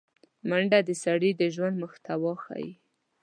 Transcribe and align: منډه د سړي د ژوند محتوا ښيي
منډه 0.49 0.79
د 0.87 0.89
سړي 1.03 1.31
د 1.35 1.41
ژوند 1.55 1.75
محتوا 1.83 2.33
ښيي 2.43 2.71